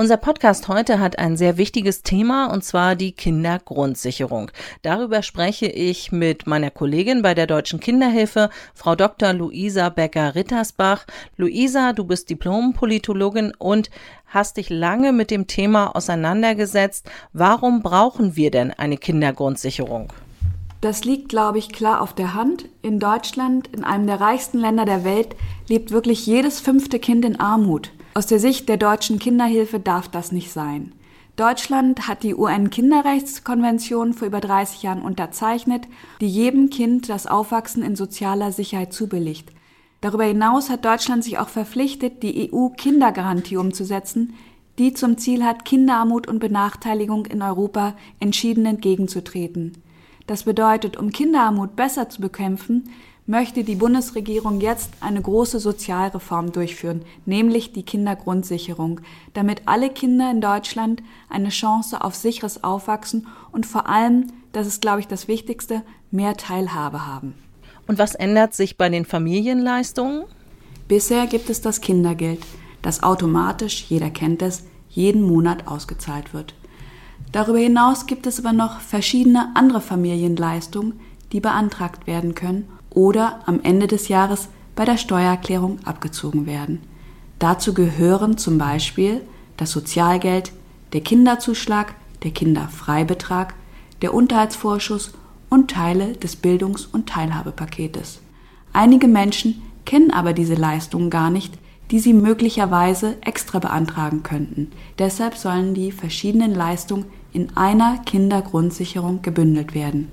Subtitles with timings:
[0.00, 4.52] Unser Podcast heute hat ein sehr wichtiges Thema und zwar die Kindergrundsicherung.
[4.82, 9.32] Darüber spreche ich mit meiner Kollegin bei der Deutschen Kinderhilfe, Frau Dr.
[9.32, 11.04] Luisa Becker-Rittersbach.
[11.36, 13.90] Luisa, du bist Diplompolitologin und
[14.28, 17.10] hast dich lange mit dem Thema auseinandergesetzt.
[17.32, 20.12] Warum brauchen wir denn eine Kindergrundsicherung?
[20.80, 22.66] Das liegt, glaube ich, klar auf der Hand.
[22.82, 25.34] In Deutschland, in einem der reichsten Länder der Welt,
[25.68, 27.90] lebt wirklich jedes fünfte Kind in Armut.
[28.18, 30.92] Aus der Sicht der deutschen Kinderhilfe darf das nicht sein.
[31.36, 35.86] Deutschland hat die UN-Kinderrechtskonvention vor über 30 Jahren unterzeichnet,
[36.20, 39.52] die jedem Kind das Aufwachsen in sozialer Sicherheit zubilligt.
[40.00, 44.34] Darüber hinaus hat Deutschland sich auch verpflichtet, die EU-Kindergarantie umzusetzen,
[44.80, 49.80] die zum Ziel hat, Kinderarmut und Benachteiligung in Europa entschieden entgegenzutreten.
[50.26, 52.90] Das bedeutet, um Kinderarmut besser zu bekämpfen,
[53.28, 59.02] möchte die Bundesregierung jetzt eine große Sozialreform durchführen, nämlich die Kindergrundsicherung,
[59.34, 64.80] damit alle Kinder in Deutschland eine Chance auf sicheres Aufwachsen und vor allem, das ist,
[64.80, 67.34] glaube ich, das Wichtigste, mehr Teilhabe haben.
[67.86, 70.24] Und was ändert sich bei den Familienleistungen?
[70.88, 72.40] Bisher gibt es das Kindergeld,
[72.80, 76.54] das automatisch, jeder kennt es, jeden Monat ausgezahlt wird.
[77.30, 80.98] Darüber hinaus gibt es aber noch verschiedene andere Familienleistungen,
[81.32, 86.80] die beantragt werden können oder am Ende des Jahres bei der Steuererklärung abgezogen werden.
[87.38, 89.22] Dazu gehören zum Beispiel
[89.56, 90.52] das Sozialgeld,
[90.92, 93.54] der Kinderzuschlag, der Kinderfreibetrag,
[94.02, 95.12] der Unterhaltsvorschuss
[95.48, 98.20] und Teile des Bildungs- und Teilhabepaketes.
[98.72, 101.58] Einige Menschen kennen aber diese Leistungen gar nicht,
[101.90, 104.70] die sie möglicherweise extra beantragen könnten.
[104.98, 110.08] Deshalb sollen die verschiedenen Leistungen in einer Kindergrundsicherung gebündelt werden.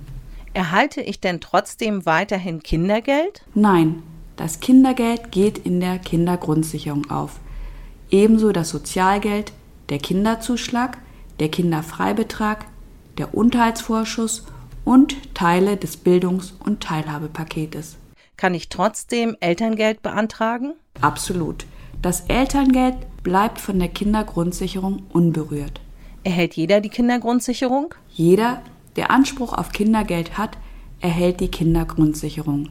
[0.55, 3.43] Erhalte ich denn trotzdem weiterhin Kindergeld?
[3.55, 4.03] Nein,
[4.37, 7.41] das Kindergeld geht in der Kindergrundsicherung auf.
[8.09, 9.51] Ebenso das Sozialgeld,
[9.89, 10.97] der Kinderzuschlag,
[11.41, 12.67] der Kinderfreibetrag,
[13.17, 14.45] der Unterhaltsvorschuss
[14.85, 17.97] und Teile des Bildungs- und Teilhabepaketes.
[18.37, 20.75] Kann ich trotzdem Elterngeld beantragen?
[21.01, 21.65] Absolut.
[22.01, 25.81] Das Elterngeld bleibt von der Kindergrundsicherung unberührt.
[26.23, 27.93] Erhält jeder die Kindergrundsicherung?
[28.09, 28.61] Jeder,
[28.95, 30.57] der Anspruch auf Kindergeld hat,
[31.01, 32.69] erhält die Kindergrundsicherung.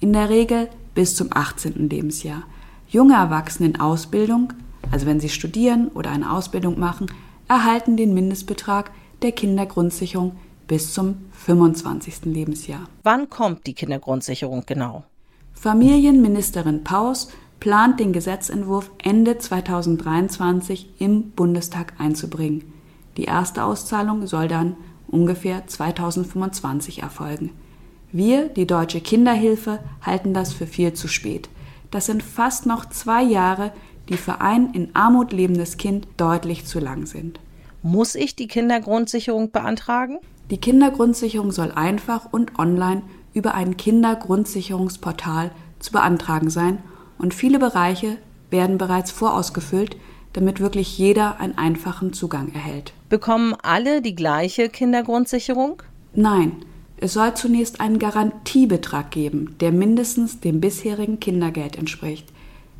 [0.00, 1.88] In der Regel bis zum 18.
[1.88, 2.42] Lebensjahr.
[2.88, 4.52] Junge Erwachsene in Ausbildung,
[4.90, 7.06] also wenn sie studieren oder eine Ausbildung machen,
[7.48, 8.90] erhalten den Mindestbetrag
[9.22, 12.24] der Kindergrundsicherung bis zum 25.
[12.24, 12.88] Lebensjahr.
[13.02, 15.04] Wann kommt die Kindergrundsicherung genau?
[15.52, 17.28] Familienministerin Paus
[17.60, 22.64] plant den Gesetzentwurf Ende 2023 im Bundestag einzubringen.
[23.16, 24.76] Die erste Auszahlung soll dann
[25.08, 27.50] ungefähr 2025 erfolgen.
[28.12, 31.48] Wir, die Deutsche Kinderhilfe, halten das für viel zu spät.
[31.90, 33.72] Das sind fast noch zwei Jahre,
[34.08, 37.40] die für ein in Armut lebendes Kind deutlich zu lang sind.
[37.82, 40.18] Muss ich die Kindergrundsicherung beantragen?
[40.50, 43.02] Die Kindergrundsicherung soll einfach und online
[43.34, 46.78] über ein Kindergrundsicherungsportal zu beantragen sein
[47.18, 48.18] und viele Bereiche
[48.50, 49.96] werden bereits vorausgefüllt,
[50.36, 52.92] damit wirklich jeder einen einfachen Zugang erhält.
[53.08, 55.82] Bekommen alle die gleiche Kindergrundsicherung?
[56.14, 56.52] Nein,
[56.98, 62.28] es soll zunächst einen Garantiebetrag geben, der mindestens dem bisherigen Kindergeld entspricht.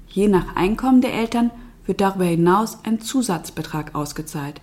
[0.07, 1.51] Je nach Einkommen der Eltern
[1.87, 4.61] wird darüber hinaus ein Zusatzbetrag ausgezahlt.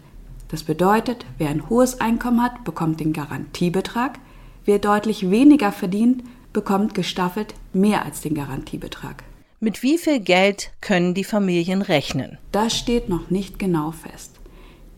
[0.49, 4.19] Das bedeutet, wer ein hohes Einkommen hat, bekommt den Garantiebetrag,
[4.65, 9.23] wer deutlich weniger verdient, bekommt gestaffelt mehr als den Garantiebetrag.
[9.63, 12.37] Mit wie viel Geld können die Familien rechnen?
[12.51, 14.41] Das steht noch nicht genau fest.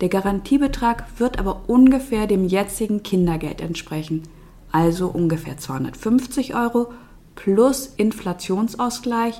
[0.02, 4.24] Der Garantiebetrag wird aber ungefähr dem jetzigen Kindergeld entsprechen,
[4.72, 6.92] also ungefähr 250 Euro
[7.36, 9.40] plus Inflationsausgleich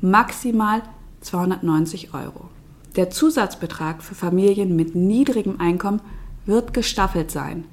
[0.00, 0.82] maximal
[1.20, 2.48] 290 Euro.
[2.94, 6.00] Der Zusatzbetrag für Familien mit niedrigem Einkommen
[6.46, 7.64] wird gestaffelt sein.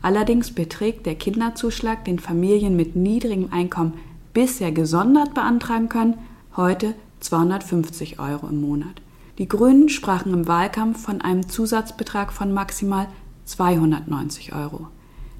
[0.00, 3.92] Allerdings beträgt der Kinderzuschlag, den Familien mit niedrigem Einkommen
[4.32, 6.14] bisher gesondert beantragen können,
[6.56, 9.02] heute 250 Euro im Monat.
[9.38, 13.08] Die Grünen sprachen im Wahlkampf von einem Zusatzbetrag von maximal
[13.44, 14.88] 290 Euro.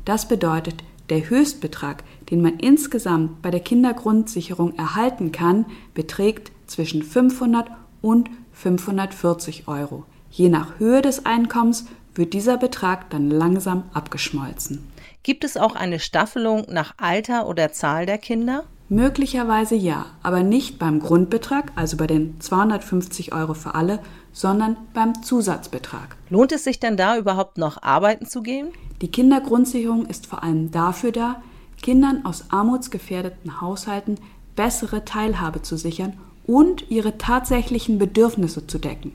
[0.05, 7.71] Das bedeutet, der Höchstbetrag, den man insgesamt bei der Kindergrundsicherung erhalten kann, beträgt zwischen 500
[8.03, 10.05] und 540 Euro.
[10.31, 14.87] Je nach Höhe des Einkommens wird dieser Betrag dann langsam abgeschmolzen.
[15.23, 18.65] Gibt es auch eine Staffelung nach Alter oder Zahl der Kinder?
[18.89, 23.99] Möglicherweise ja, aber nicht beim Grundbetrag, also bei den 250 Euro für alle,
[24.33, 26.17] sondern beim Zusatzbetrag.
[26.31, 28.69] Lohnt es sich denn da überhaupt noch arbeiten zu gehen?
[29.01, 31.43] Die Kindergrundsicherung ist vor allem dafür da,
[31.83, 34.19] Kindern aus armutsgefährdeten Haushalten
[34.55, 36.15] bessere Teilhabe zu sichern
[36.47, 39.13] und ihre tatsächlichen Bedürfnisse zu decken.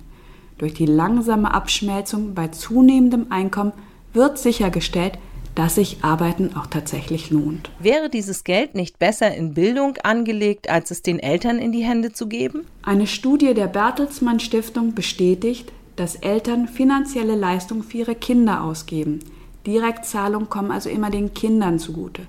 [0.58, 3.72] Durch die langsame Abschmelzung bei zunehmendem Einkommen
[4.14, 5.18] wird sichergestellt,
[5.56, 7.70] dass sich Arbeiten auch tatsächlich lohnt.
[7.80, 12.14] Wäre dieses Geld nicht besser in Bildung angelegt, als es den Eltern in die Hände
[12.14, 12.66] zu geben?
[12.84, 19.20] Eine Studie der Bertelsmann Stiftung bestätigt, dass Eltern finanzielle Leistungen für ihre Kinder ausgeben.
[19.68, 22.24] Direktzahlungen kommen also immer den Kindern zugute.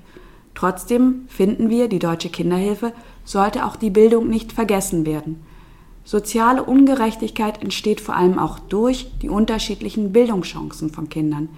[0.54, 2.92] Trotzdem finden wir, die Deutsche Kinderhilfe
[3.24, 5.40] sollte auch die Bildung nicht vergessen werden.
[6.04, 11.48] Soziale Ungerechtigkeit entsteht vor allem auch durch die unterschiedlichen Bildungschancen von Kindern.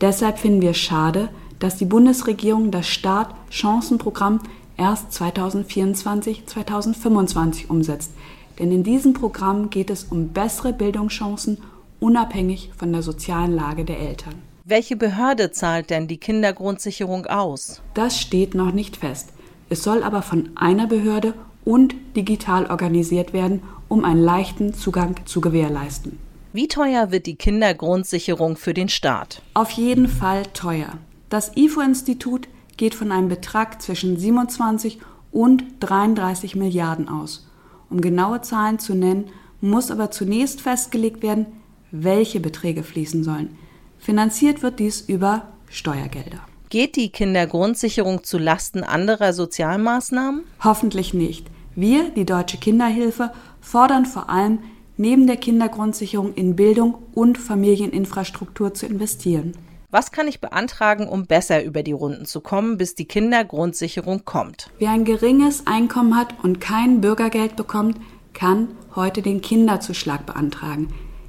[0.00, 4.40] Deshalb finden wir schade, dass die Bundesregierung das Start-Chancenprogramm
[4.76, 8.12] erst 2024-2025 umsetzt.
[8.58, 11.58] Denn in diesem Programm geht es um bessere Bildungschancen
[12.00, 14.34] unabhängig von der sozialen Lage der Eltern.
[14.64, 17.82] Welche Behörde zahlt denn die Kindergrundsicherung aus?
[17.94, 19.28] Das steht noch nicht fest.
[19.68, 25.40] Es soll aber von einer Behörde und digital organisiert werden, um einen leichten Zugang zu
[25.40, 26.18] gewährleisten.
[26.52, 29.40] Wie teuer wird die Kindergrundsicherung für den Staat?
[29.54, 30.94] Auf jeden Fall teuer.
[31.28, 34.98] Das IFO-Institut geht von einem Betrag zwischen 27
[35.30, 37.46] und 33 Milliarden aus.
[37.88, 39.26] Um genaue Zahlen zu nennen,
[39.60, 41.46] muss aber zunächst festgelegt werden,
[41.92, 43.56] welche Beträge fließen sollen.
[43.98, 46.40] Finanziert wird dies über Steuergelder.
[46.68, 50.42] Geht die Kindergrundsicherung zu Lasten anderer Sozialmaßnahmen?
[50.64, 51.46] Hoffentlich nicht.
[51.76, 53.30] Wir, die Deutsche Kinderhilfe,
[53.60, 54.58] fordern vor allem
[55.00, 59.54] neben der Kindergrundsicherung in Bildung und Familieninfrastruktur zu investieren.
[59.90, 64.70] Was kann ich beantragen, um besser über die Runden zu kommen, bis die Kindergrundsicherung kommt?
[64.78, 67.96] Wer ein geringes Einkommen hat und kein Bürgergeld bekommt,
[68.34, 70.88] kann heute den Kinderzuschlag beantragen.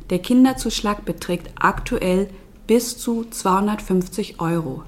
[0.10, 2.30] Der Kinderzuschlag beträgt aktuell
[2.68, 4.84] bis zu 250 Euro.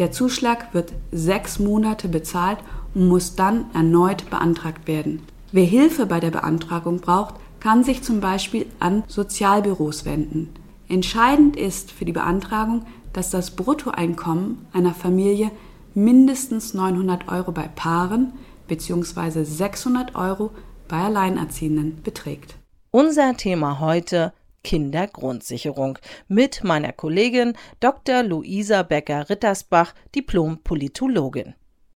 [0.00, 2.58] Der Zuschlag wird sechs Monate bezahlt
[2.92, 5.22] und muss dann erneut beantragt werden.
[5.52, 7.36] Wer Hilfe bei der Beantragung braucht,
[7.66, 10.54] kann sich zum Beispiel an Sozialbüros wenden.
[10.88, 15.50] Entscheidend ist für die Beantragung, dass das Bruttoeinkommen einer Familie
[15.92, 18.34] mindestens 900 Euro bei Paaren
[18.68, 19.42] bzw.
[19.42, 20.52] 600 Euro
[20.86, 22.54] bei Alleinerziehenden beträgt.
[22.92, 24.32] Unser Thema heute
[24.62, 25.98] Kindergrundsicherung
[26.28, 28.22] mit meiner Kollegin Dr.
[28.22, 31.54] Luisa Becker-Rittersbach, Diplom-Politologin.